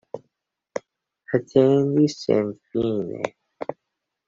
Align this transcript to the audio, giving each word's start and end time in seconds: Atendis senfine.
Atendis 1.35 2.13
senfine. 2.21 3.21